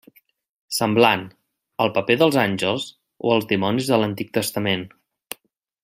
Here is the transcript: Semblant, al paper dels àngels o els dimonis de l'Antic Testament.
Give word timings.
Semblant, 0.77 1.25
al 1.85 1.93
paper 1.97 2.15
dels 2.21 2.39
àngels 2.45 2.89
o 3.29 3.35
els 3.37 3.49
dimonis 3.53 3.93
de 3.93 4.01
l'Antic 4.03 4.35
Testament. 4.41 4.89